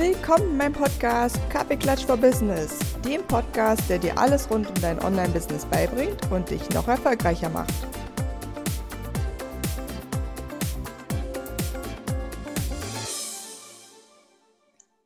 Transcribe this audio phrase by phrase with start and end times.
[0.00, 4.98] Willkommen in meinem Podcast Kaffeeklatsch for Business, dem Podcast, der dir alles rund um dein
[4.98, 7.74] Online-Business beibringt und dich noch erfolgreicher macht.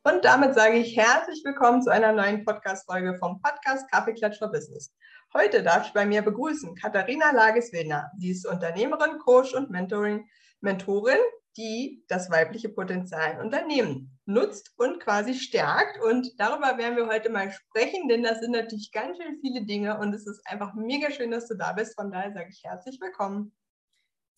[0.03, 4.93] Und damit sage ich herzlich willkommen zu einer neuen Podcast-Folge vom Podcast Kaffeeklatsch for Business.
[5.33, 8.11] Heute darf ich bei mir begrüßen Katharina Lages-Willner.
[8.17, 10.25] Sie ist Unternehmerin, Coach und Mentoring,
[10.61, 11.19] Mentorin
[11.57, 16.01] die das weibliche Potenzial in Unternehmen nutzt und quasi stärkt.
[16.03, 19.97] Und darüber werden wir heute mal sprechen, denn das sind natürlich ganz schön viele Dinge
[19.99, 21.95] und es ist einfach mega schön, dass du da bist.
[21.95, 23.53] Von daher sage ich herzlich willkommen.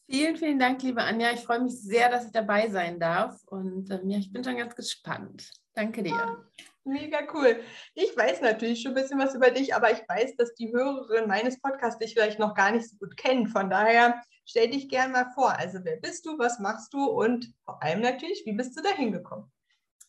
[0.10, 1.32] Vielen, vielen Dank, liebe Anja.
[1.34, 3.44] Ich freue mich sehr, dass ich dabei sein darf.
[3.48, 5.52] Und ähm, ja, ich bin schon ganz gespannt.
[5.74, 6.16] Danke dir.
[6.16, 6.46] Ah,
[6.88, 7.60] mega cool.
[7.94, 11.28] Ich weiß natürlich schon ein bisschen was über dich, aber ich weiß, dass die Hörerin
[11.28, 13.48] meines Podcasts dich vielleicht noch gar nicht so gut kennen.
[13.48, 15.58] Von daher stell dich gerne mal vor.
[15.58, 18.90] Also wer bist du, was machst du und vor allem natürlich, wie bist du da
[18.90, 19.52] hingekommen?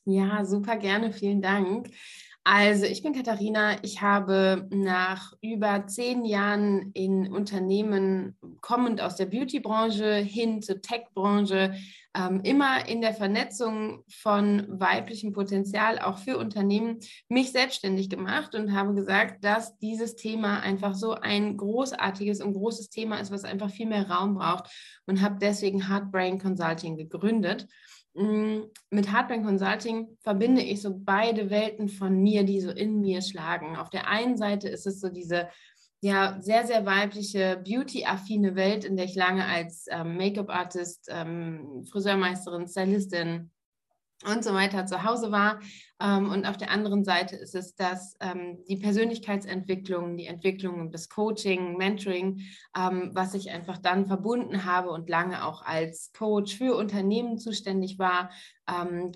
[0.04, 1.90] Ja, super gerne, vielen Dank.
[2.44, 3.76] Also ich bin Katharina.
[3.82, 11.74] Ich habe nach über zehn Jahren in Unternehmen kommend aus der Beauty-Branche hin zur Tech-Branche
[12.16, 18.74] ähm, immer in der Vernetzung von weiblichem Potenzial auch für Unternehmen mich selbstständig gemacht und
[18.74, 23.70] habe gesagt, dass dieses Thema einfach so ein großartiges und großes Thema ist, was einfach
[23.70, 24.70] viel mehr Raum braucht
[25.06, 27.68] und habe deswegen Heartbrain Consulting gegründet.
[28.18, 33.22] Mm, mit Hardbank Consulting verbinde ich so beide Welten von mir, die so in mir
[33.22, 33.76] schlagen.
[33.76, 35.48] Auf der einen Seite ist es so diese
[36.00, 42.68] ja, sehr, sehr weibliche, beauty-affine Welt, in der ich lange als ähm, Make-up-Artist, ähm, Friseurmeisterin,
[42.68, 43.50] Stylistin
[44.24, 45.60] und so weiter zu Hause war.
[46.00, 51.08] Ähm, und auf der anderen Seite ist es, dass ähm, die Persönlichkeitsentwicklung, die Entwicklung des
[51.08, 52.40] Coaching, Mentoring,
[52.76, 57.98] ähm, was ich einfach dann verbunden habe und lange auch als Coach für Unternehmen zuständig
[57.98, 58.30] war,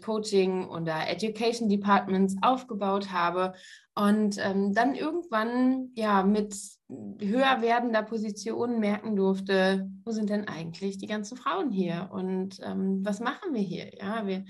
[0.03, 3.53] Coaching oder Education Departments aufgebaut habe
[3.95, 6.57] und dann irgendwann ja mit
[6.89, 13.21] höher werdender Position merken durfte, wo sind denn eigentlich die ganzen Frauen hier und was
[13.21, 13.93] machen wir hier?
[13.99, 14.45] Ja, wir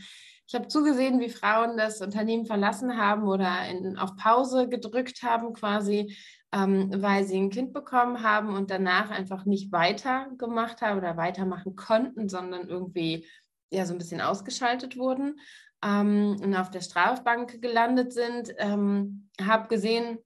[0.53, 5.55] ich habe zugesehen, wie Frauen das Unternehmen verlassen haben oder in, auf Pause gedrückt haben,
[5.55, 6.15] quasi,
[6.53, 11.75] ähm, weil sie ein Kind bekommen haben und danach einfach nicht weitergemacht haben oder weitermachen
[11.75, 13.27] konnten, sondern irgendwie
[13.71, 15.41] ja so ein bisschen ausgeschaltet wurden
[15.85, 18.55] ähm, und auf der Strafbank gelandet sind.
[18.59, 20.19] Ähm, habe gesehen,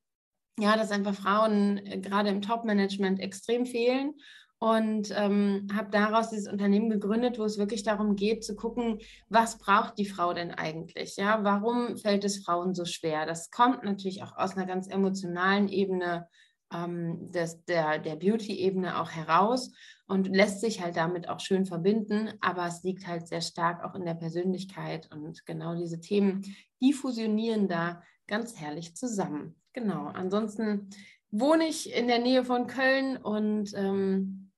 [0.59, 4.15] ja, dass einfach Frauen äh, gerade im Top-Management extrem fehlen
[4.59, 9.59] und ähm, habe daraus dieses Unternehmen gegründet, wo es wirklich darum geht zu gucken, was
[9.59, 11.17] braucht die Frau denn eigentlich?
[11.17, 13.27] Ja, warum fällt es Frauen so schwer?
[13.27, 16.27] Das kommt natürlich auch aus einer ganz emotionalen Ebene
[16.73, 19.73] ähm, des, der, der Beauty-Ebene auch heraus
[20.07, 23.95] und lässt sich halt damit auch schön verbinden, aber es liegt halt sehr stark auch
[23.95, 26.43] in der Persönlichkeit und genau diese Themen,
[26.81, 29.57] die fusionieren da ganz herrlich zusammen.
[29.73, 30.89] Genau, ansonsten
[31.31, 34.51] wohne ich in der Nähe von Köln und ähm,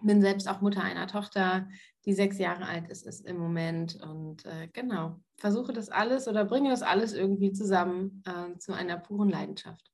[0.00, 1.68] bin selbst auch Mutter einer Tochter,
[2.04, 3.96] die sechs Jahre alt ist, ist im Moment.
[4.02, 8.98] Und äh, genau, versuche das alles oder bringe das alles irgendwie zusammen äh, zu einer
[8.98, 9.93] puren Leidenschaft.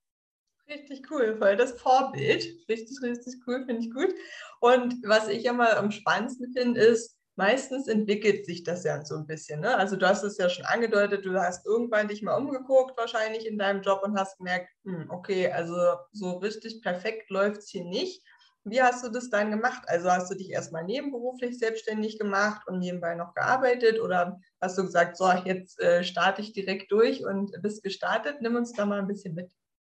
[0.71, 2.45] Richtig cool, voll das Vorbild.
[2.69, 4.15] Richtig, richtig cool, finde ich gut.
[4.61, 9.27] Und was ich immer am spannendsten finde, ist, meistens entwickelt sich das ja so ein
[9.27, 9.61] bisschen.
[9.61, 9.77] Ne?
[9.77, 13.59] Also du hast es ja schon angedeutet, du hast irgendwann dich mal umgeguckt, wahrscheinlich in
[13.59, 15.75] deinem Job und hast gemerkt, hm, okay, also
[16.13, 18.23] so richtig perfekt läuft es hier nicht.
[18.63, 19.83] Wie hast du das dann gemacht?
[19.87, 24.83] Also hast du dich erstmal nebenberuflich selbstständig gemacht und nebenbei noch gearbeitet oder hast du
[24.83, 28.43] gesagt, so, jetzt äh, starte ich direkt durch und bist gestartet?
[28.43, 29.51] Nimm uns da mal ein bisschen mit.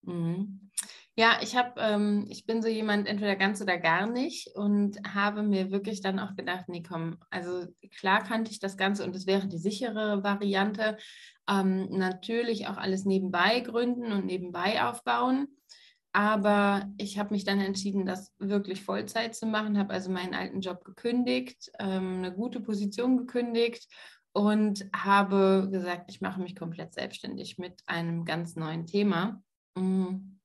[0.04, 0.72] Mhm.
[1.16, 5.44] Ja, ich habe, ähm, ich bin so jemand entweder ganz oder gar nicht und habe
[5.44, 7.68] mir wirklich dann auch gedacht, nee, komm, also
[8.00, 10.98] klar kannte ich das Ganze und es wäre die sichere Variante.
[11.50, 15.48] Ähm, natürlich auch alles nebenbei gründen und nebenbei aufbauen.
[16.14, 20.62] Aber ich habe mich dann entschieden, das wirklich Vollzeit zu machen, habe also meinen alten
[20.62, 23.88] Job gekündigt, ähm, eine gute Position gekündigt
[24.34, 29.42] und habe gesagt, ich mache mich komplett selbstständig mit einem ganz neuen Thema.
[29.76, 30.38] Mm.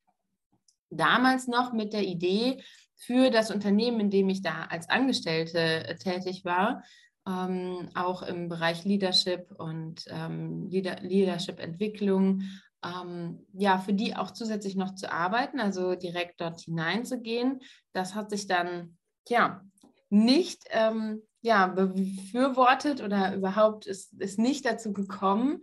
[0.90, 2.62] Damals noch mit der Idee
[2.94, 6.82] für das Unternehmen, in dem ich da als Angestellte äh, tätig war,
[7.26, 12.42] ähm, auch im Bereich Leadership und ähm, Leadership-Entwicklung
[12.84, 17.60] ähm, ja, für die auch zusätzlich noch zu arbeiten, also direkt dort hineinzugehen.
[17.92, 18.96] Das hat sich dann,
[19.28, 19.62] ja,
[20.08, 25.62] nicht ähm, ja, befürwortet oder überhaupt ist, ist nicht dazu gekommen,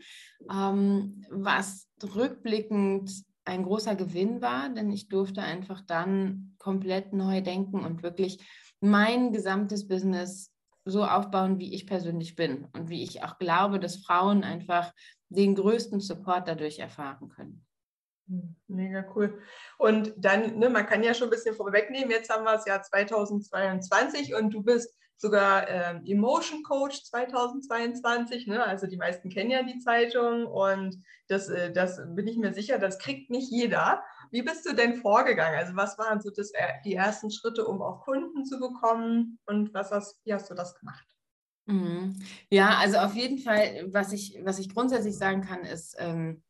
[0.51, 3.12] ähm, was rückblickend
[3.45, 8.45] ein großer Gewinn war, denn ich durfte einfach dann komplett neu denken und wirklich
[8.80, 10.51] mein gesamtes Business
[10.86, 14.94] so aufbauen, wie ich persönlich bin und wie ich auch glaube, dass Frauen einfach
[15.30, 17.66] den größten Support dadurch erfahren können.
[18.28, 19.42] Hm, mega cool.
[19.78, 22.81] Und dann, ne, man kann ja schon ein bisschen vorwegnehmen, jetzt haben wir das Jahr
[22.81, 28.45] 2022 und du bist sogar ähm, Emotion Coach 2022.
[28.47, 28.61] Ne?
[28.61, 32.77] Also die meisten kennen ja die Zeitung und das, äh, das bin ich mir sicher,
[32.77, 34.03] das kriegt nicht jeder.
[34.31, 35.57] Wie bist du denn vorgegangen?
[35.57, 39.73] Also was waren so das, äh, die ersten Schritte, um auch Kunden zu bekommen und
[39.73, 41.07] was hast, wie hast du das gemacht?
[41.67, 42.19] Mhm.
[42.51, 46.43] Ja, also auf jeden Fall, was ich, was ich grundsätzlich sagen kann, ist, ähm,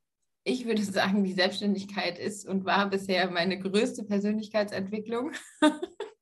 [0.43, 5.33] ich würde sagen, die Selbstständigkeit ist und war bisher meine größte Persönlichkeitsentwicklung.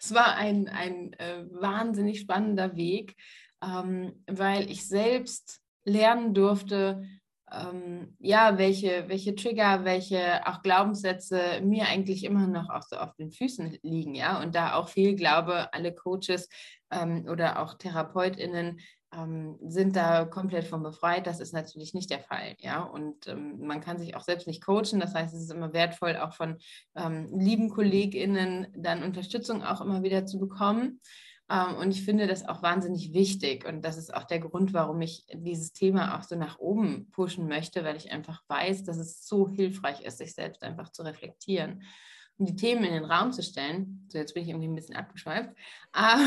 [0.00, 3.16] es war ein, ein äh, wahnsinnig spannender Weg,
[3.62, 7.02] ähm, weil ich selbst lernen durfte,
[7.52, 13.14] ähm, ja, welche, welche Trigger, welche auch Glaubenssätze mir eigentlich immer noch auch so auf
[13.16, 16.48] den Füßen liegen, ja, und da auch viel glaube, alle Coaches
[16.90, 18.80] ähm, oder auch TherapeutInnen
[19.16, 21.26] ähm, sind da komplett von befreit.
[21.26, 22.82] Das ist natürlich nicht der Fall, ja.
[22.82, 25.00] Und ähm, man kann sich auch selbst nicht coachen.
[25.00, 26.58] Das heißt, es ist immer wertvoll, auch von
[26.96, 31.00] ähm, lieben KollegInnen dann Unterstützung auch immer wieder zu bekommen.
[31.50, 33.66] Ähm, und ich finde das auch wahnsinnig wichtig.
[33.66, 37.46] Und das ist auch der Grund, warum ich dieses Thema auch so nach oben pushen
[37.46, 41.82] möchte, weil ich einfach weiß, dass es so hilfreich ist, sich selbst einfach zu reflektieren
[42.38, 44.08] und die Themen in den Raum zu stellen.
[44.10, 45.50] So, jetzt bin ich irgendwie ein bisschen abgeschweift.
[45.92, 46.26] Aber,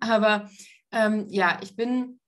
[0.00, 0.50] aber
[0.92, 2.20] ähm, ja, ich bin,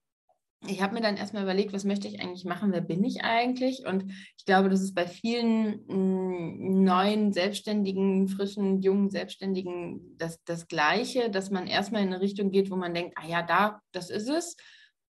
[0.67, 3.87] ich habe mir dann erstmal überlegt, was möchte ich eigentlich machen, wer bin ich eigentlich?
[3.87, 10.43] Und ich glaube, das ist bei vielen mh, mm, neuen Selbstständigen, frischen, jungen Selbstständigen das,
[10.45, 13.81] das Gleiche, dass man erstmal in eine Richtung geht, wo man denkt, ah ja, da,
[13.93, 14.57] das ist es.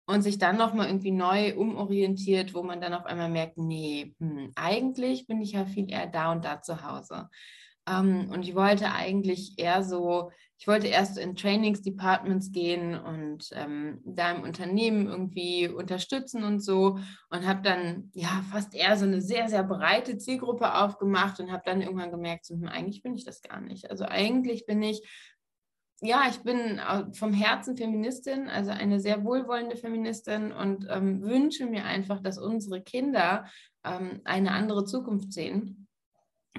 [0.05, 4.51] Und sich dann nochmal irgendwie neu umorientiert, wo man dann auf einmal merkt, nee, hm,
[4.57, 7.29] eigentlich bin ich ja viel eher da und da zu Hause.
[7.89, 14.01] Ähm, und ich wollte eigentlich eher so, ich wollte erst in Trainingsdepartments gehen und ähm,
[14.05, 16.99] da im Unternehmen irgendwie unterstützen und so
[17.31, 21.65] und habe dann ja fast eher so eine sehr, sehr breite Zielgruppe aufgemacht und habe
[21.67, 23.91] dann irgendwann gemerkt, so, hm, eigentlich bin ich das gar nicht.
[23.91, 25.03] Also eigentlich bin ich
[26.05, 26.81] ja, ich bin
[27.13, 32.83] vom Herzen Feministin, also eine sehr wohlwollende Feministin und ähm, wünsche mir einfach, dass unsere
[32.83, 33.47] Kinder
[33.85, 35.82] ähm, eine andere Zukunft sehen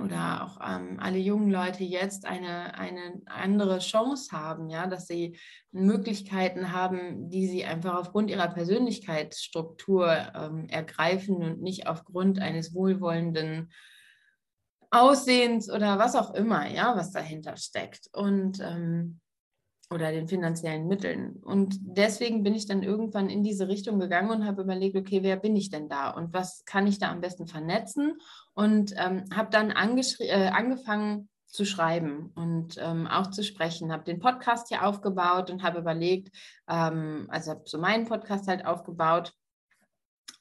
[0.02, 5.38] oder auch ähm, alle jungen Leute jetzt eine, eine andere Chance haben, ja, dass sie
[5.72, 13.72] Möglichkeiten haben, die sie einfach aufgrund ihrer Persönlichkeitsstruktur ähm, ergreifen und nicht aufgrund eines wohlwollenden
[14.90, 18.10] Aussehens oder was auch immer, ja, was dahinter steckt.
[18.14, 19.20] Und ähm,
[19.90, 21.38] oder den finanziellen Mitteln.
[21.44, 25.38] Und deswegen bin ich dann irgendwann in diese Richtung gegangen und habe überlegt, okay, wer
[25.38, 28.18] bin ich denn da und was kann ich da am besten vernetzen?
[28.54, 33.92] Und ähm, habe dann äh, angefangen zu schreiben und ähm, auch zu sprechen.
[33.92, 36.36] Habe den Podcast hier aufgebaut und habe überlegt,
[36.68, 39.34] ähm, also habe so meinen Podcast halt aufgebaut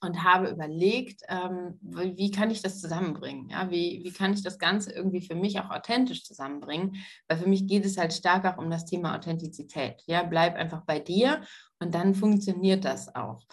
[0.00, 3.49] und habe überlegt, ähm, wie, kann ich das zusammenbringen?
[3.49, 6.96] Ja, wie, wie kann ich das Ganze irgendwie für mich auch authentisch zusammenbringen?
[7.29, 10.02] Weil für mich geht es halt stark auch um das Thema Authentizität.
[10.06, 11.43] Ja, bleib einfach bei dir
[11.79, 13.44] und dann funktioniert das auch.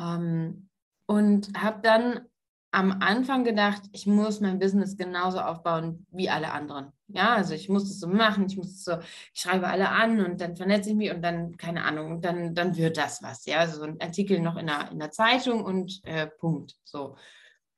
[0.00, 0.68] Ähm,
[1.06, 2.20] und habe dann
[2.72, 6.90] am Anfang gedacht, ich muss mein Business genauso aufbauen wie alle anderen.
[7.06, 8.98] Ja, also ich muss es so machen, ich muss es so,
[9.34, 12.74] ich schreibe alle an und dann vernetze ich mich und dann, keine Ahnung, dann, dann
[12.74, 13.44] wird das was.
[13.44, 16.76] Ja, also so ein Artikel noch in der, in der Zeitung und äh, Punkt.
[16.82, 17.16] So.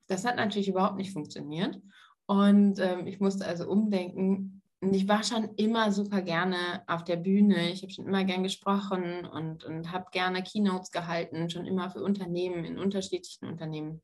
[0.06, 1.80] Das hat natürlich überhaupt nicht funktioniert.
[2.26, 4.62] Und ähm, ich musste also umdenken.
[4.80, 7.70] Und ich war schon immer super gerne auf der Bühne.
[7.70, 12.02] Ich habe schon immer gern gesprochen und, und habe gerne Keynotes gehalten, schon immer für
[12.02, 14.00] Unternehmen, in unterschiedlichen Unternehmen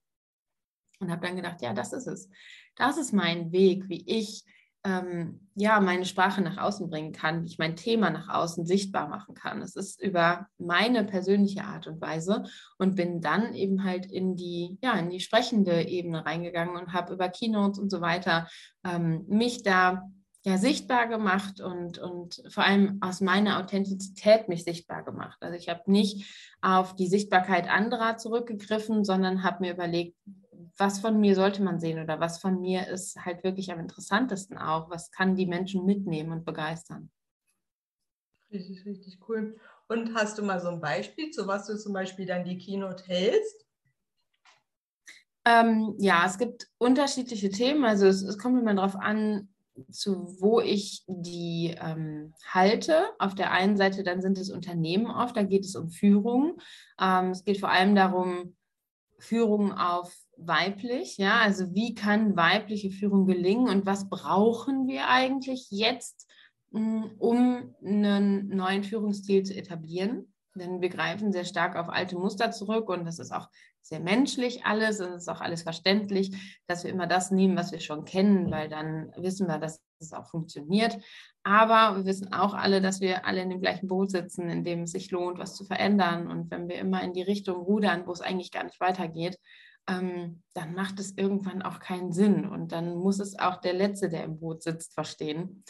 [1.01, 2.31] und habe dann gedacht, ja, das ist es.
[2.77, 4.45] Das ist mein Weg, wie ich
[4.85, 9.09] ähm, ja meine Sprache nach außen bringen kann, wie ich mein Thema nach außen sichtbar
[9.09, 9.61] machen kann.
[9.61, 12.45] Es ist über meine persönliche Art und Weise
[12.79, 17.13] und bin dann eben halt in die ja in die sprechende Ebene reingegangen und habe
[17.13, 18.49] über Keynotes und so weiter
[18.85, 20.09] ähm, mich da
[20.43, 25.37] ja, sichtbar gemacht und, und vor allem aus meiner Authentizität mich sichtbar gemacht.
[25.41, 30.17] Also ich habe nicht auf die Sichtbarkeit anderer zurückgegriffen, sondern habe mir überlegt,
[30.81, 34.59] was von mir sollte man sehen oder was von mir ist halt wirklich am interessantesten
[34.59, 34.91] auch?
[34.91, 37.11] Was kann die Menschen mitnehmen und begeistern?
[38.51, 39.57] Richtig, richtig cool.
[39.89, 43.05] Und hast du mal so ein Beispiel, zu was du zum Beispiel dann die Keynote
[43.05, 43.67] hältst?
[45.45, 47.85] Ähm, ja, es gibt unterschiedliche Themen.
[47.85, 49.49] Also es, es kommt immer darauf an,
[49.91, 53.11] zu wo ich die ähm, halte.
[53.19, 56.61] Auf der einen Seite dann sind es Unternehmen oft, da geht es um Führung.
[57.01, 58.57] Ähm, es geht vor allem darum,
[59.19, 60.13] Führung auf
[60.47, 66.31] weiblich, ja, also wie kann weibliche Führung gelingen und was brauchen wir eigentlich jetzt
[66.71, 70.33] mm, um einen neuen Führungsstil zu etablieren.
[70.55, 73.49] Denn wir greifen sehr stark auf alte Muster zurück und das ist auch
[73.83, 77.73] sehr menschlich alles und es ist auch alles verständlich, dass wir immer das nehmen, was
[77.73, 80.99] wir schon kennen, weil dann wissen wir, dass es auch funktioniert.
[81.43, 84.83] Aber wir wissen auch alle, dass wir alle in dem gleichen Boot sitzen, in dem
[84.83, 86.27] es sich lohnt, was zu verändern.
[86.27, 89.39] Und wenn wir immer in die Richtung rudern, wo es eigentlich gar nicht weitergeht,
[89.91, 92.49] ähm, dann macht es irgendwann auch keinen Sinn.
[92.49, 95.65] Und dann muss es auch der Letzte, der im Boot sitzt, verstehen.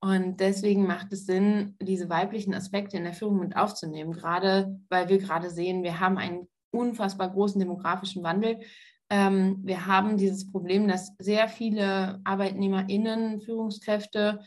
[0.00, 5.08] Und deswegen macht es Sinn, diese weiblichen Aspekte in der Führung mit aufzunehmen, gerade weil
[5.08, 8.60] wir gerade sehen, wir haben einen unfassbar großen demografischen Wandel.
[9.08, 14.40] Ähm, wir haben dieses Problem, dass sehr viele ArbeitnehmerInnen, Führungskräfte,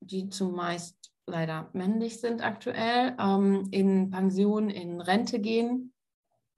[0.00, 5.93] die zumeist leider männlich sind aktuell, ähm, in Pension, in Rente gehen.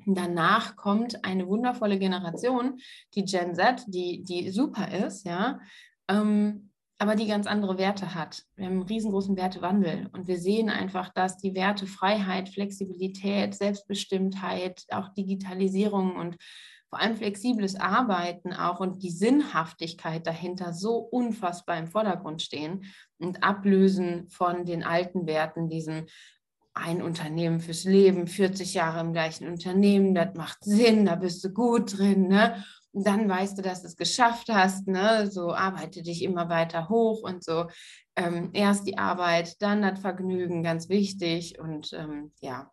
[0.06, 2.78] Danach kommt eine wundervolle Generation,
[3.14, 5.58] die Gen Z, die, die super ist, ja,
[6.08, 8.44] ähm, aber die ganz andere Werte hat.
[8.54, 14.84] Wir haben einen riesengroßen Wertewandel und wir sehen einfach, dass die Werte Freiheit, Flexibilität, Selbstbestimmtheit,
[14.90, 16.36] auch Digitalisierung und
[16.88, 22.84] vor allem flexibles Arbeiten auch und die Sinnhaftigkeit dahinter so unfassbar im Vordergrund stehen
[23.18, 26.06] und ablösen von den alten Werten, diesen
[26.76, 31.50] ein Unternehmen fürs Leben, 40 Jahre im gleichen Unternehmen, das macht Sinn, da bist du
[31.50, 32.62] gut drin, ne?
[32.92, 35.30] Und dann weißt du, dass du es geschafft hast, ne?
[35.30, 37.66] So arbeite dich immer weiter hoch und so.
[38.14, 41.58] Ähm, erst die Arbeit, dann das Vergnügen, ganz wichtig.
[41.58, 42.70] Und ähm, ja,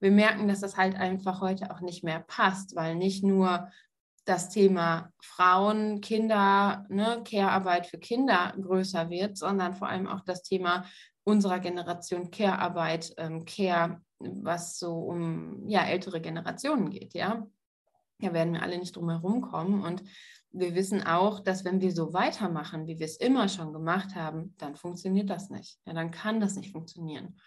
[0.00, 3.70] wir merken, dass das halt einfach heute auch nicht mehr passt, weil nicht nur
[4.26, 10.42] das Thema Frauen, Kinder, ne, Care-Arbeit für Kinder größer wird, sondern vor allem auch das
[10.42, 10.84] Thema
[11.26, 17.46] unserer Generation Care-Arbeit, ähm, Care, was so um ja, ältere Generationen geht, ja.
[18.20, 19.82] Da werden wir alle nicht drum herum kommen.
[19.82, 20.02] Und
[20.52, 24.54] wir wissen auch, dass wenn wir so weitermachen, wie wir es immer schon gemacht haben,
[24.56, 25.78] dann funktioniert das nicht.
[25.84, 27.38] Ja, dann kann das nicht funktionieren.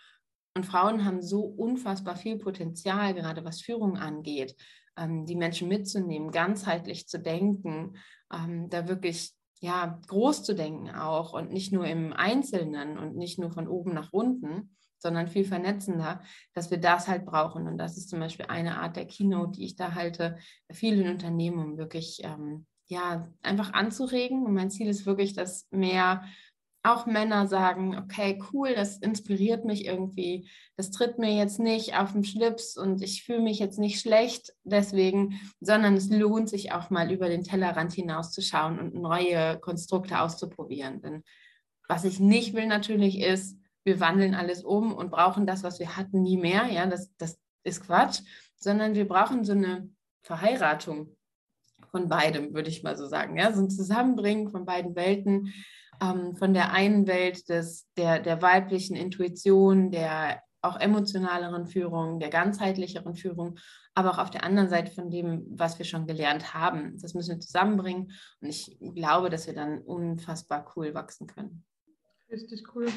[0.56, 4.56] Und Frauen haben so unfassbar viel Potenzial, gerade was Führung angeht,
[4.98, 7.96] ähm, die Menschen mitzunehmen, ganzheitlich zu denken,
[8.32, 13.40] ähm, da wirklich ja groß zu denken auch und nicht nur im Einzelnen und nicht
[13.40, 16.22] nur von oben nach unten, sondern viel vernetzender,
[16.54, 17.68] dass wir das halt brauchen.
[17.68, 20.38] Und das ist zum Beispiel eine Art der Keynote, die ich da halte,
[20.72, 24.46] vielen Unternehmen, wirklich ähm, ja einfach anzuregen.
[24.46, 26.24] Und mein Ziel ist wirklich, dass mehr
[26.84, 32.14] auch Männer sagen, okay, cool, das inspiriert mich irgendwie, das tritt mir jetzt nicht auf
[32.14, 36.90] den Schlips und ich fühle mich jetzt nicht schlecht deswegen, sondern es lohnt sich auch
[36.90, 41.02] mal über den Tellerrand hinauszuschauen und neue Konstrukte auszuprobieren.
[41.02, 41.24] Denn
[41.90, 45.98] was ich nicht will natürlich ist, wir wandeln alles um und brauchen das, was wir
[45.98, 46.68] hatten, nie mehr.
[46.72, 48.22] Ja, das, das ist Quatsch,
[48.56, 49.90] sondern wir brauchen so eine
[50.22, 51.16] Verheiratung
[51.92, 53.38] von beidem, würde ich mal so sagen.
[53.38, 55.54] Ja, so ein Zusammenbringen von beiden Welten
[56.02, 62.30] ähm, von der einen Welt des, der, der weiblichen Intuition, der auch emotionaleren Führung, der
[62.30, 63.58] ganzheitlicheren Führung,
[63.94, 66.98] aber auch auf der anderen Seite von dem, was wir schon gelernt haben.
[67.02, 71.64] Das müssen wir zusammenbringen und ich glaube, dass wir dann unfassbar cool wachsen können.
[72.32, 72.88] Richtig cool.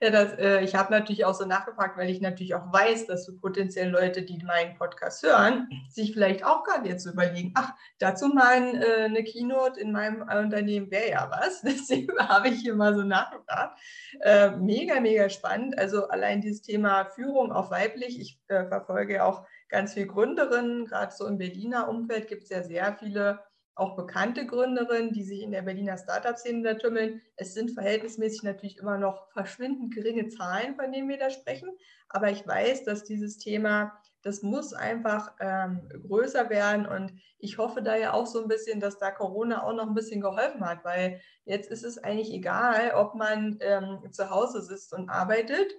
[0.00, 3.26] Ja, das, äh, ich habe natürlich auch so nachgefragt, weil ich natürlich auch weiß, dass
[3.26, 8.28] so potenziell Leute, die meinen Podcast hören, sich vielleicht auch gerade jetzt überlegen, ach, dazu
[8.28, 11.60] mal äh, eine Keynote in meinem Unternehmen wäre ja was.
[11.62, 13.78] Deswegen habe ich hier mal so nachgefragt.
[14.20, 15.76] Äh, mega, mega spannend.
[15.78, 18.18] Also allein dieses Thema Führung auch weiblich.
[18.18, 22.62] Ich äh, verfolge auch ganz viele Gründerinnen, gerade so im Berliner Umfeld gibt es ja
[22.62, 23.40] sehr viele
[23.78, 27.20] auch bekannte Gründerinnen, die sich in der Berliner Startup-Szene da tümmeln.
[27.36, 31.70] Es sind verhältnismäßig natürlich immer noch verschwindend geringe Zahlen, von denen wir da sprechen.
[32.08, 36.86] Aber ich weiß, dass dieses Thema, das muss einfach ähm, größer werden.
[36.86, 39.94] Und ich hoffe da ja auch so ein bisschen, dass da Corona auch noch ein
[39.94, 44.92] bisschen geholfen hat, weil jetzt ist es eigentlich egal, ob man ähm, zu Hause sitzt
[44.92, 45.72] und arbeitet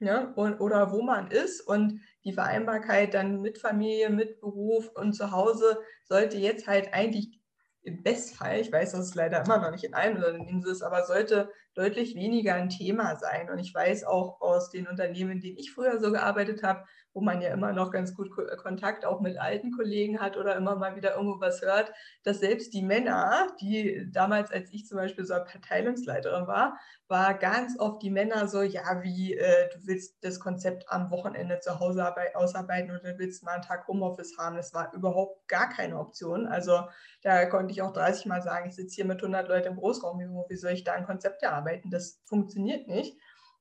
[0.00, 1.60] ne, und, oder wo man ist.
[1.60, 7.40] Und die Vereinbarkeit dann mit Familie, mit Beruf und zu Hause sollte jetzt halt eigentlich
[7.82, 11.04] im Bestfall, ich weiß, dass es leider immer noch nicht in allen Unternehmen ist, aber
[11.04, 13.48] sollte deutlich weniger ein Thema sein.
[13.50, 17.20] Und ich weiß auch aus den Unternehmen, in denen ich früher so gearbeitet habe, wo
[17.20, 20.96] man ja immer noch ganz gut Kontakt auch mit alten Kollegen hat oder immer mal
[20.96, 21.92] wieder irgendwo was hört,
[22.22, 27.78] dass selbst die Männer, die damals, als ich zum Beispiel so Abteilungsleiterin war, war ganz
[27.78, 32.04] oft die Männer so, ja, wie äh, du willst das Konzept am Wochenende zu Hause
[32.34, 34.56] ausarbeiten oder willst mal einen Tag Homeoffice haben.
[34.56, 36.46] Das war überhaupt gar keine Option.
[36.46, 36.82] Also
[37.22, 40.18] da konnte ich auch 30 Mal sagen, ich sitze hier mit 100 Leuten im Großraum,
[40.48, 41.67] wie soll ich da ein Konzept erarbeiten?
[41.90, 43.16] Das funktioniert nicht.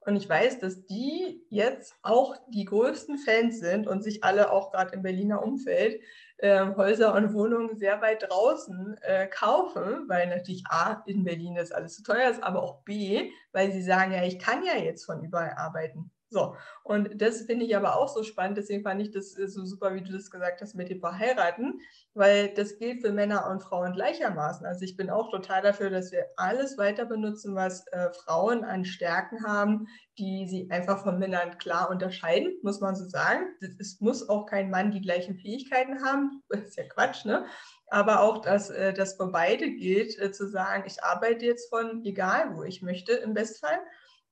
[0.08, 4.72] Und ich weiß, dass die jetzt auch die größten Fans sind und sich alle auch
[4.72, 6.02] gerade im Berliner Umfeld
[6.38, 11.74] äh, Häuser und Wohnungen sehr weit draußen äh, kaufen, weil natürlich A, in Berlin das
[11.74, 15.06] alles zu teuer ist, aber auch B, weil sie sagen, ja, ich kann ja jetzt
[15.06, 16.10] von überall arbeiten.
[16.29, 19.63] So, und das finde ich aber auch so spannend, deswegen fand ich das äh, so
[19.65, 21.79] super, wie du das gesagt hast, mit dem Verheiraten,
[22.13, 24.65] weil das gilt für Männer und Frauen gleichermaßen.
[24.65, 28.84] Also ich bin auch total dafür, dass wir alles weiter benutzen, was äh, Frauen an
[28.84, 33.46] Stärken haben, die sie einfach von Männern klar unterscheiden, muss man so sagen.
[33.79, 37.46] Es muss auch kein Mann die gleichen Fähigkeiten haben, das ist ja Quatsch, ne?
[37.89, 42.03] aber auch, dass äh, das für beide gilt, äh, zu sagen, ich arbeite jetzt von
[42.03, 43.79] egal, wo ich möchte, im Bestfall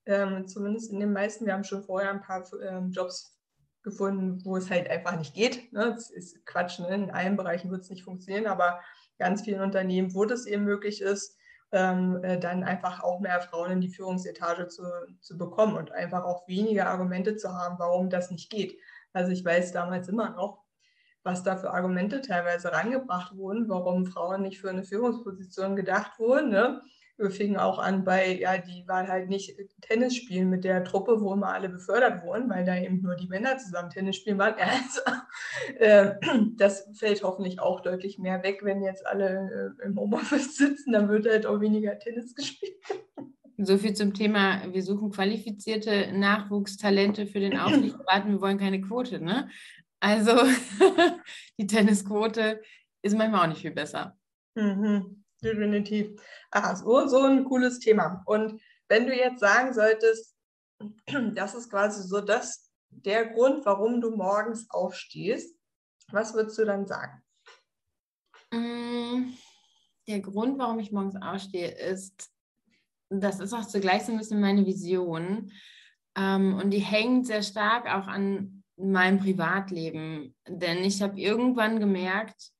[0.06, 3.40] ähm, zumindest in den meisten, wir haben schon vorher ein paar ähm, Jobs
[3.84, 5.72] gefunden, wo es halt einfach nicht geht.
[5.72, 5.94] Ne?
[5.96, 6.88] Das ist Quatsch, ne?
[6.90, 8.82] in allen Bereichen wird es nicht funktionieren, aber
[9.20, 11.38] ganz vielen Unternehmen, wo das eben möglich ist,
[11.72, 14.84] ähm, äh, dann einfach auch mehr Frauen in die Führungsetage zu,
[15.22, 18.80] zu bekommen und einfach auch weniger Argumente zu haben, warum das nicht geht.
[19.14, 20.64] Also ich weiß damals immer noch,
[21.24, 26.50] was da für Argumente teilweise rangebracht wurden, warum Frauen nicht für eine Führungsposition gedacht wurden.
[26.50, 26.82] Ne?
[27.18, 31.22] Wir fingen auch an bei, ja, die waren halt nicht Tennis spielen mit der Truppe,
[31.22, 34.56] wo immer alle befördert wurden, weil da eben nur die Männer zusammen Tennis spielen waren.
[34.76, 35.02] Also,
[35.80, 36.16] äh,
[36.58, 41.10] das fällt hoffentlich auch deutlich mehr weg, wenn jetzt alle äh, im Homeoffice sitzen, dann
[41.10, 42.76] wird halt auch weniger Tennis gespielt.
[43.58, 49.24] So viel zum Thema, wir suchen qualifizierte Nachwuchstalente für den Aufsichtsrat, wir wollen keine Quote,
[49.24, 49.50] ne?
[50.02, 50.34] Also
[51.58, 52.62] die Tennisquote
[53.02, 54.18] ist manchmal auch nicht viel besser.
[54.56, 55.25] Mhm.
[55.46, 56.20] Definitiv.
[56.50, 58.24] Ah, so, so ein cooles Thema.
[58.26, 58.60] Und
[58.90, 60.36] wenn du jetzt sagen solltest,
[61.36, 65.56] das ist quasi so das, der Grund, warum du morgens aufstehst,
[66.12, 67.22] was würdest du dann sagen?
[68.52, 69.34] Mm,
[70.08, 72.32] der Grund, warum ich morgens aufstehe, ist,
[73.10, 75.52] das ist auch zugleich so ein bisschen meine Vision.
[76.18, 80.36] Ähm, und die hängt sehr stark auch an meinem Privatleben.
[80.48, 82.55] Denn ich habe irgendwann gemerkt,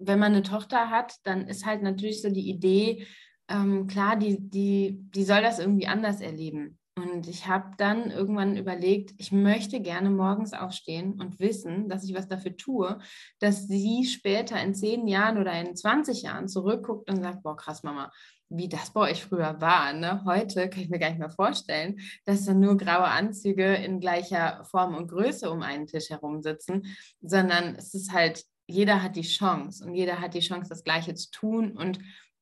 [0.00, 3.06] wenn man eine Tochter hat, dann ist halt natürlich so die Idee,
[3.48, 6.78] ähm, klar, die, die, die soll das irgendwie anders erleben.
[6.96, 12.14] Und ich habe dann irgendwann überlegt, ich möchte gerne morgens aufstehen und wissen, dass ich
[12.14, 12.98] was dafür tue,
[13.38, 17.82] dass sie später in zehn Jahren oder in 20 Jahren zurückguckt und sagt, boah, krass,
[17.82, 18.10] Mama,
[18.48, 19.92] wie das bei euch früher war.
[19.92, 20.22] Ne?
[20.24, 24.64] Heute kann ich mir gar nicht mehr vorstellen, dass dann nur graue Anzüge in gleicher
[24.64, 26.86] Form und Größe um einen Tisch herum sitzen,
[27.22, 31.14] sondern es ist halt jeder hat die Chance und jeder hat die Chance, das Gleiche
[31.14, 31.98] zu tun und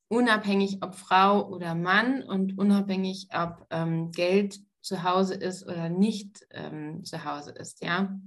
[0.08, 6.46] unabhängig ob Frau oder Mann und unabhängig ob ähm, Geld zu Hause ist oder nicht
[6.50, 8.18] ähm, zu Hause ist, ja.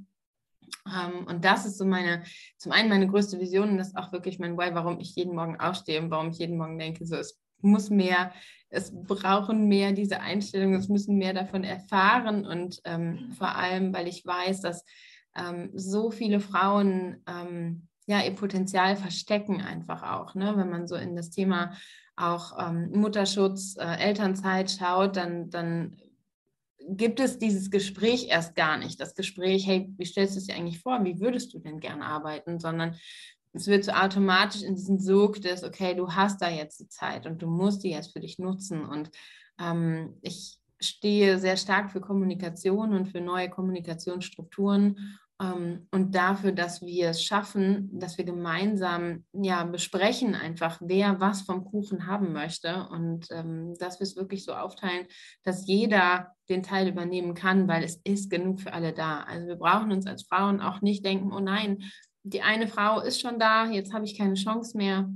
[0.85, 2.23] Ähm, und das ist so meine,
[2.57, 5.35] zum einen meine größte Vision und das ist auch wirklich mein Why, warum ich jeden
[5.35, 8.31] Morgen aufstehe und warum ich jeden Morgen denke, so es muss mehr,
[8.69, 14.07] es brauchen mehr diese Einstellungen, es müssen mehr davon erfahren und ähm, vor allem, weil
[14.07, 14.85] ich weiß, dass
[15.35, 20.35] ähm, so viele Frauen ähm, ja ihr Potenzial verstecken einfach auch.
[20.35, 20.53] Ne?
[20.55, 21.73] Wenn man so in das Thema
[22.15, 25.97] auch ähm, Mutterschutz, äh, Elternzeit schaut, dann, dann
[26.87, 28.99] gibt es dieses Gespräch erst gar nicht.
[28.99, 31.03] Das Gespräch, hey, wie stellst du es dir eigentlich vor?
[31.03, 32.59] Wie würdest du denn gern arbeiten?
[32.59, 32.95] Sondern
[33.53, 37.25] es wird so automatisch in diesen Sog des, okay, du hast da jetzt die Zeit
[37.25, 38.85] und du musst die jetzt für dich nutzen.
[38.85, 39.11] Und
[39.59, 47.09] ähm, ich stehe sehr stark für Kommunikation und für neue Kommunikationsstrukturen und dafür, dass wir
[47.09, 53.27] es schaffen, dass wir gemeinsam ja besprechen einfach, wer was vom Kuchen haben möchte und
[53.31, 55.07] ähm, dass wir es wirklich so aufteilen,
[55.43, 59.21] dass jeder den Teil übernehmen kann, weil es ist genug für alle da.
[59.21, 61.83] Also wir brauchen uns als Frauen auch nicht denken, oh nein,
[62.23, 65.09] die eine Frau ist schon da, jetzt habe ich keine Chance mehr,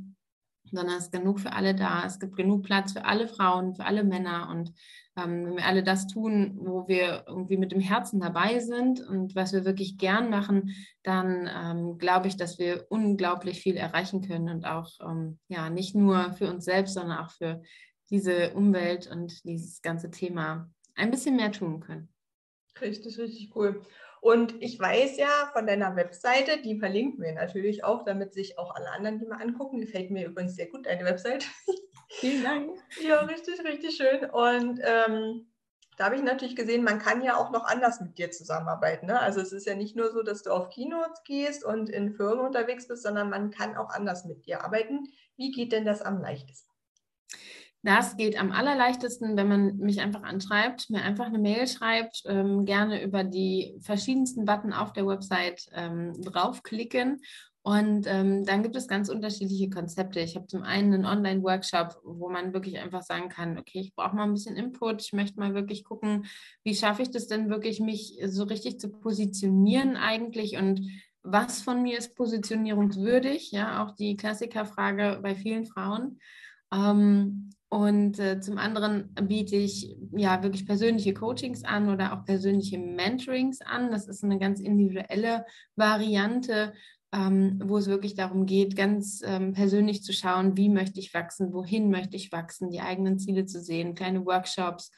[0.71, 2.06] sondern es ist genug für alle da.
[2.06, 4.73] Es gibt genug Platz für alle Frauen, für alle Männer und
[5.17, 9.36] ähm, wenn wir alle das tun, wo wir irgendwie mit dem Herzen dabei sind und
[9.36, 14.49] was wir wirklich gern machen, dann ähm, glaube ich, dass wir unglaublich viel erreichen können
[14.49, 17.62] und auch ähm, ja nicht nur für uns selbst, sondern auch für
[18.10, 22.10] diese Umwelt und dieses ganze Thema ein bisschen mehr tun können.
[22.82, 23.82] Richtig, richtig cool.
[24.25, 28.73] Und ich weiß ja von deiner Webseite, die verlinken wir natürlich auch, damit sich auch
[28.73, 29.79] alle anderen die mal angucken.
[29.79, 31.45] Gefällt mir übrigens sehr gut, deine Webseite.
[32.09, 32.71] Vielen Dank.
[33.03, 34.27] Ja, richtig, richtig schön.
[34.31, 35.45] Und ähm,
[35.95, 39.05] da habe ich natürlich gesehen, man kann ja auch noch anders mit dir zusammenarbeiten.
[39.05, 39.19] Ne?
[39.19, 42.47] Also es ist ja nicht nur so, dass du auf Keynotes gehst und in Firmen
[42.47, 45.03] unterwegs bist, sondern man kann auch anders mit dir arbeiten.
[45.38, 46.71] Wie geht denn das am leichtesten?
[47.85, 52.65] Das geht am allerleichtesten, wenn man mich einfach anschreibt, mir einfach eine Mail schreibt, ähm,
[52.65, 57.21] gerne über die verschiedensten Button auf der Website ähm, draufklicken.
[57.61, 60.19] Und ähm, dann gibt es ganz unterschiedliche Konzepte.
[60.19, 64.15] Ich habe zum einen einen Online-Workshop, wo man wirklich einfach sagen kann, okay, ich brauche
[64.15, 66.25] mal ein bisschen Input, ich möchte mal wirklich gucken,
[66.63, 70.81] wie schaffe ich das denn wirklich, mich so richtig zu positionieren eigentlich und
[71.21, 76.19] was von mir ist positionierungswürdig, ja, auch die Klassikerfrage bei vielen Frauen.
[76.73, 82.78] Ähm, und äh, zum anderen biete ich ja wirklich persönliche Coachings an oder auch persönliche
[82.78, 83.91] Mentorings an.
[83.91, 86.73] Das ist eine ganz individuelle Variante,
[87.12, 91.54] ähm, wo es wirklich darum geht, ganz ähm, persönlich zu schauen, wie möchte ich wachsen,
[91.54, 94.91] wohin möchte ich wachsen, die eigenen Ziele zu sehen, kleine Workshops,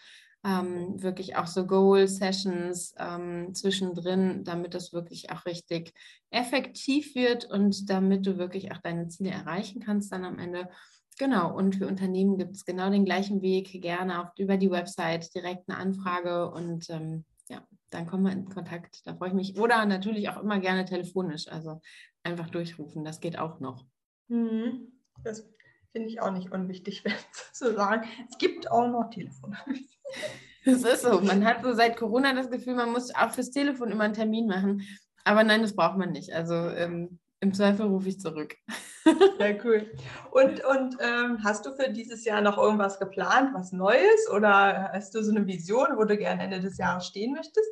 [0.44, 5.94] ähm, wirklich auch so Goal-Sessions ähm, zwischendrin, damit das wirklich auch richtig
[6.32, 10.70] effektiv wird und damit du wirklich auch deine Ziele erreichen kannst dann am Ende.
[11.18, 15.34] Genau, und für Unternehmen gibt es genau den gleichen Weg, gerne auch über die Website
[15.34, 19.02] direkt eine Anfrage und ähm, ja, dann kommen wir in Kontakt.
[19.06, 19.60] Da freue ich mich.
[19.60, 21.82] Oder natürlich auch immer gerne telefonisch, also
[22.24, 23.86] einfach durchrufen, das geht auch noch.
[24.28, 24.92] Mhm.
[25.24, 25.50] Das
[25.92, 27.04] finde ich auch nicht unwichtig,
[27.54, 28.08] zu sagen.
[28.30, 29.56] Es gibt auch noch Telefon.
[30.66, 31.22] Das ist so.
[31.22, 34.48] Man hat so seit Corona das Gefühl, man muss auch fürs Telefon immer einen Termin
[34.48, 34.82] machen.
[35.24, 36.34] Aber nein, das braucht man nicht.
[36.34, 38.56] Also ähm, im Zweifel rufe ich zurück.
[39.38, 39.90] Sehr cool.
[40.32, 44.30] Und, und ähm, hast du für dieses Jahr noch irgendwas geplant, was Neues?
[44.34, 47.70] Oder hast du so eine Vision, wo du gerne Ende des Jahres stehen möchtest?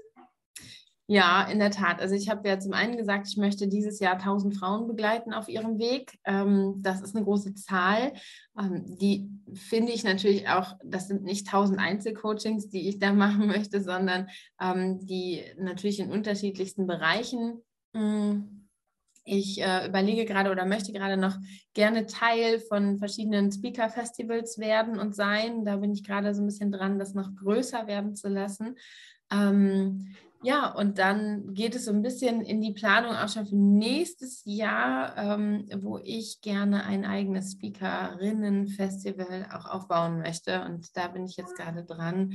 [1.07, 2.01] Ja, in der Tat.
[2.01, 5.47] Also ich habe ja zum einen gesagt, ich möchte dieses Jahr 1000 Frauen begleiten auf
[5.47, 6.17] ihrem Weg.
[6.25, 8.13] Ähm, das ist eine große Zahl.
[8.59, 13.45] Ähm, die finde ich natürlich auch, das sind nicht 1000 Einzelcoachings, die ich da machen
[13.45, 17.61] möchte, sondern ähm, die natürlich in unterschiedlichsten Bereichen
[17.95, 18.64] hm,
[19.25, 21.35] ich äh, überlege gerade oder möchte gerade noch
[21.73, 25.65] gerne Teil von verschiedenen Speaker-Festivals werden und sein.
[25.65, 28.75] Da bin ich gerade so ein bisschen dran, das noch größer werden zu lassen.
[29.31, 33.55] Ähm, ja, und dann geht es so ein bisschen in die Planung auch schon für
[33.55, 40.63] nächstes Jahr, ähm, wo ich gerne ein eigenes Speakerinnen-Festival auch aufbauen möchte.
[40.65, 42.33] Und da bin ich jetzt gerade dran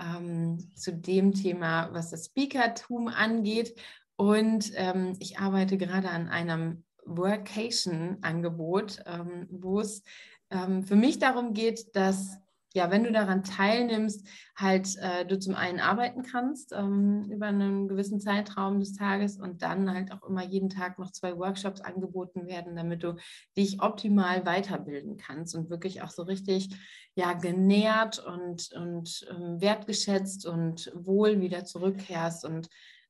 [0.00, 3.80] ähm, zu dem Thema, was das Speakertum angeht
[4.22, 10.04] und ähm, ich arbeite gerade an einem Workation-Angebot, ähm, wo es
[10.48, 12.38] ähm, für mich darum geht, dass
[12.72, 14.24] ja, wenn du daran teilnimmst,
[14.56, 19.62] halt äh, du zum einen arbeiten kannst ähm, über einen gewissen Zeitraum des Tages und
[19.62, 23.16] dann halt auch immer jeden Tag noch zwei Workshops angeboten werden, damit du
[23.56, 26.70] dich optimal weiterbilden kannst und wirklich auch so richtig
[27.16, 32.68] ja genährt und, und ähm, wertgeschätzt und wohl wieder zurückkehrst und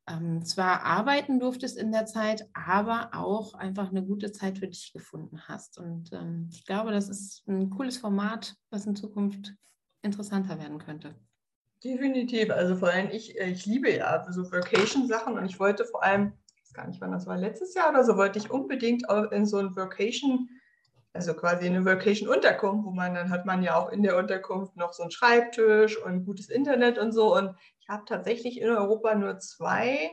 [0.09, 4.93] ähm, zwar arbeiten durftest in der Zeit, aber auch einfach eine gute Zeit für dich
[4.93, 5.79] gefunden hast.
[5.79, 9.55] Und ähm, ich glaube, das ist ein cooles Format, was in Zukunft
[10.03, 11.15] interessanter werden könnte.
[11.85, 12.51] Definitiv.
[12.51, 16.33] Also vor allem, ich, äh, ich liebe ja so Vacation-Sachen und ich wollte vor allem,
[16.47, 19.47] ich weiß gar nicht, wann das war, letztes Jahr oder so, wollte ich unbedingt in
[19.47, 20.49] so ein Vacation,
[21.13, 24.93] also quasi eine Vacation-Unterkunft, wo man dann hat man ja auch in der Unterkunft noch
[24.93, 27.37] so einen Schreibtisch und gutes Internet und so.
[27.37, 30.11] Und ich habe tatsächlich in Europa nur zwei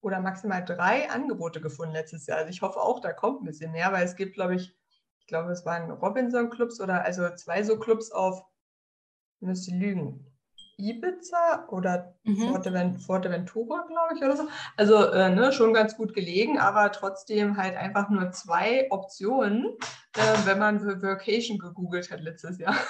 [0.00, 2.38] oder maximal drei Angebote gefunden letztes Jahr.
[2.38, 4.74] Also ich hoffe auch, da kommt ein bisschen mehr, weil es gibt, glaube ich,
[5.20, 8.42] ich glaube, es waren Robinson-Clubs oder also zwei so Clubs auf,
[9.40, 10.29] müsste lügen,
[10.80, 12.98] Ibiza oder mhm.
[12.98, 14.48] Forteventura, glaube ich, oder so.
[14.76, 19.66] Also äh, ne, schon ganz gut gelegen, aber trotzdem halt einfach nur zwei Optionen,
[20.16, 22.74] äh, wenn man für Vacation gegoogelt hat letztes Jahr.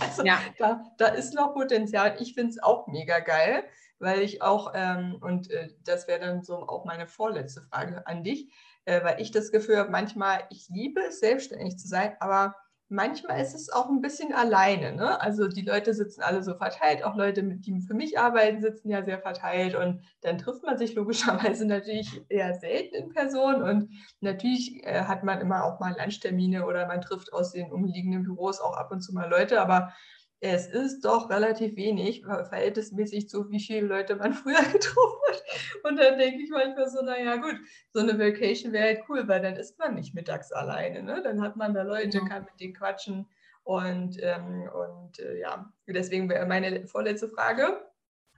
[0.00, 0.38] Also ja.
[0.56, 2.14] da, da ist noch Potenzial.
[2.20, 3.64] Ich finde es auch mega geil,
[3.98, 8.22] weil ich auch, ähm, und äh, das wäre dann so auch meine vorletzte Frage an
[8.22, 8.52] dich,
[8.84, 12.54] äh, weil ich das Gefühl habe, manchmal, ich liebe es, selbstständig zu sein, aber
[12.88, 14.92] manchmal ist es auch ein bisschen alleine.
[14.92, 15.20] Ne?
[15.20, 19.04] Also die Leute sitzen alle so verteilt, auch Leute, die für mich arbeiten, sitzen ja
[19.04, 24.84] sehr verteilt und dann trifft man sich logischerweise natürlich eher selten in Person und natürlich
[24.84, 28.76] äh, hat man immer auch mal Lunchtermine oder man trifft aus den umliegenden Büros auch
[28.76, 29.92] ab und zu mal Leute, aber
[30.40, 35.42] es ist doch relativ wenig, verhältnismäßig zu wie viele Leute man früher getroffen hat.
[35.84, 37.56] Und dann denke ich manchmal so, naja gut,
[37.92, 41.02] so eine Vacation wäre halt cool, weil dann ist man nicht mittags alleine.
[41.02, 41.22] Ne?
[41.22, 42.24] Dann hat man da Leute, ja.
[42.26, 43.26] kann mit denen quatschen.
[43.62, 47.80] Und, ähm, und äh, ja, deswegen wäre meine vorletzte Frage,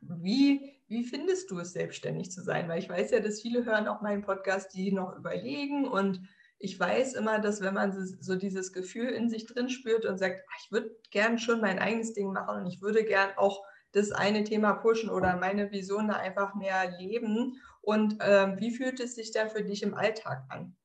[0.00, 2.68] wie, wie findest du es, selbstständig zu sein?
[2.68, 6.20] Weil ich weiß ja, dass viele hören auch meinen Podcast, die noch überlegen und
[6.58, 10.42] ich weiß immer, dass wenn man so dieses Gefühl in sich drin spürt und sagt,
[10.64, 14.44] ich würde gern schon mein eigenes Ding machen und ich würde gern auch das eine
[14.44, 17.60] Thema pushen oder meine Vision da einfach mehr leben.
[17.80, 20.76] Und ähm, wie fühlt es sich dann für dich im Alltag an?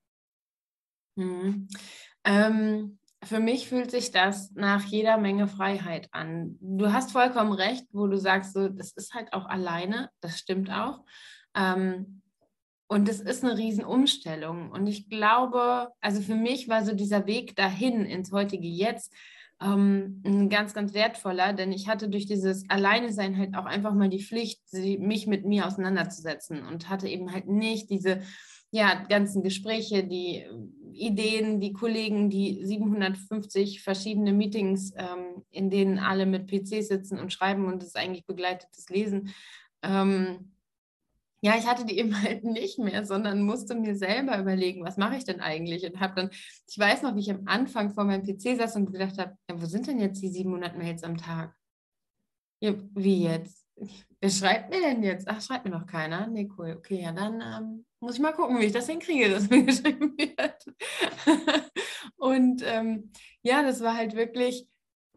[1.18, 1.68] Hm.
[2.24, 6.58] Ähm, für mich fühlt sich das nach jeder Menge Freiheit an.
[6.60, 10.72] Du hast vollkommen recht, wo du sagst, so, das ist halt auch alleine, das stimmt
[10.72, 11.04] auch.
[11.56, 12.21] Ähm,
[12.92, 14.70] und es ist eine Riesenumstellung.
[14.70, 19.14] Und ich glaube, also für mich war so dieser Weg dahin ins heutige Jetzt
[19.62, 24.10] ähm, ein ganz, ganz wertvoller, denn ich hatte durch dieses Alleinesein halt auch einfach mal
[24.10, 28.24] die Pflicht, mich mit mir auseinanderzusetzen und hatte eben halt nicht diese
[28.72, 30.46] ja, ganzen Gespräche, die
[30.92, 37.32] Ideen, die Kollegen, die 750 verschiedene Meetings, ähm, in denen alle mit PC sitzen und
[37.32, 39.30] schreiben und es eigentlich begleitetes Lesen.
[39.82, 40.52] Ähm,
[41.42, 45.18] ja, ich hatte die eben halt nicht mehr, sondern musste mir selber überlegen, was mache
[45.18, 45.86] ich denn eigentlich?
[45.86, 48.92] Und habe dann, ich weiß noch, wie ich am Anfang vor meinem PC saß und
[48.92, 51.56] gedacht habe, ja, wo sind denn jetzt die 700 Mails am Tag?
[52.62, 53.66] Ja, wie jetzt?
[54.20, 55.28] Wer schreibt mir denn jetzt?
[55.28, 56.28] Ach, schreibt mir noch keiner.
[56.28, 56.76] Nee, cool.
[56.78, 60.16] Okay, ja, dann ähm, muss ich mal gucken, wie ich das hinkriege, dass mir geschrieben
[60.16, 60.66] wird.
[62.18, 64.68] und ähm, ja, das war halt wirklich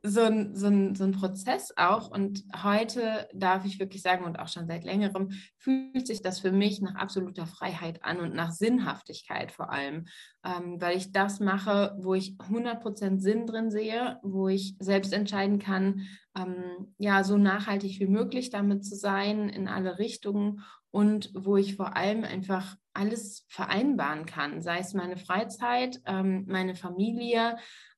[0.06, 2.10] so ein, so, ein, so ein Prozess auch.
[2.10, 6.52] Und heute darf ich wirklich sagen, und auch schon seit längerem, fühlt sich das für
[6.52, 10.04] mich nach absoluter Freiheit an und nach Sinnhaftigkeit vor allem,
[10.44, 15.58] ähm, weil ich das mache, wo ich 100% Sinn drin sehe, wo ich selbst entscheiden
[15.58, 16.02] kann,
[16.36, 21.76] ähm, ja, so nachhaltig wie möglich damit zu sein in alle Richtungen und wo ich
[21.76, 27.56] vor allem einfach alles vereinbaren kann, sei es meine Freizeit, ähm, meine Familie,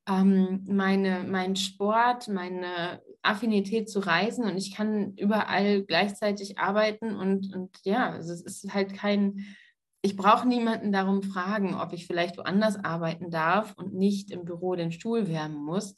[0.09, 7.55] ähm, meine, mein Sport, meine Affinität zu reisen und ich kann überall gleichzeitig arbeiten und,
[7.55, 9.45] und ja, also es ist halt kein,
[10.03, 14.77] ich brauche niemanden darum fragen, ob ich vielleicht woanders arbeiten darf und nicht im Büro
[14.77, 15.95] den Stuhl wärmen muss,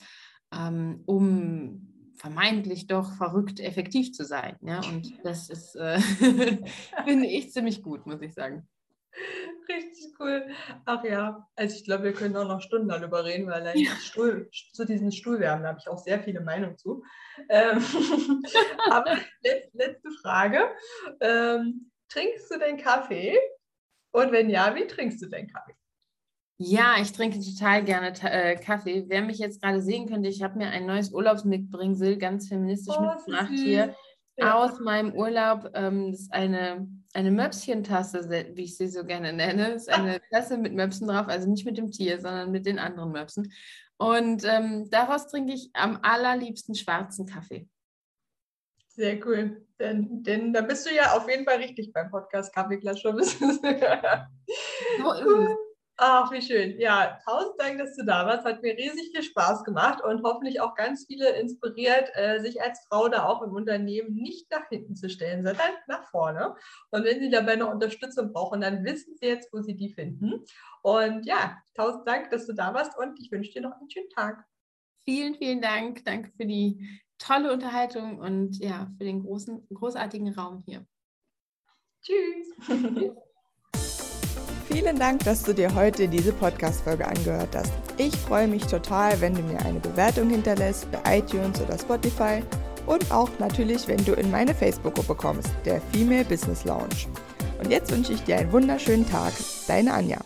[0.54, 4.56] ähm, um vermeintlich doch verrückt effektiv zu sein.
[4.62, 4.80] Ja?
[4.80, 6.00] Und das ist, äh,
[7.04, 8.66] finde ich ziemlich gut, muss ich sagen.
[9.68, 10.46] Richtig cool.
[10.86, 13.90] Ach ja, also ich glaube, wir können auch noch Stunden darüber reden, weil allein ja.
[14.00, 17.04] Stuhl, zu diesen Stuhlwärmen habe ich auch sehr viele Meinungen zu.
[17.48, 17.82] Ähm,
[18.90, 20.60] aber letz, letzte Frage.
[21.20, 23.36] Ähm, trinkst du den Kaffee?
[24.12, 25.74] Und wenn ja, wie trinkst du den Kaffee?
[26.60, 29.04] Ja, ich trinke total gerne äh, Kaffee.
[29.06, 33.02] Wer mich jetzt gerade sehen könnte, ich habe mir ein neues Urlaubsmitbringsel ganz feministisch oh,
[33.02, 33.94] mitgebracht hier
[34.36, 34.54] ja.
[34.54, 35.70] aus meinem Urlaub.
[35.74, 39.72] Ähm, das ist eine eine Möpschentasse, wie ich sie so gerne nenne.
[39.72, 42.78] Das ist eine Tasse mit Möpsen drauf, also nicht mit dem Tier, sondern mit den
[42.78, 43.52] anderen Möpsen.
[43.96, 47.68] Und ähm, daraus trinke ich am allerliebsten schwarzen Kaffee.
[48.88, 49.66] Sehr cool.
[49.78, 53.02] Denn, denn da bist du ja auf jeden Fall richtig beim Podcast Kaffeeklatsch.
[53.02, 53.60] so ist es.
[56.00, 56.78] Ach, wie schön.
[56.78, 58.44] Ja, tausend Dank, dass du da warst.
[58.44, 62.86] Hat mir riesig viel Spaß gemacht und hoffentlich auch ganz viele inspiriert, äh, sich als
[62.86, 66.54] Frau da auch im Unternehmen nicht nach hinten zu stellen, sondern nach vorne.
[66.92, 70.44] Und wenn sie dabei noch Unterstützung brauchen, dann wissen sie jetzt, wo sie die finden.
[70.82, 74.10] Und ja, tausend Dank, dass du da warst und ich wünsche dir noch einen schönen
[74.10, 74.44] Tag.
[75.04, 76.04] Vielen, vielen Dank.
[76.04, 80.86] Danke für die tolle Unterhaltung und ja, für den großen, großartigen Raum hier.
[82.02, 83.16] Tschüss.
[84.70, 87.72] Vielen Dank, dass du dir heute diese Podcast-Folge angehört hast.
[87.96, 92.42] Ich freue mich total, wenn du mir eine Bewertung hinterlässt bei iTunes oder Spotify
[92.84, 97.08] und auch natürlich, wenn du in meine Facebook-Gruppe kommst, der Female Business Lounge.
[97.62, 99.32] Und jetzt wünsche ich dir einen wunderschönen Tag.
[99.66, 100.18] Deine Anja.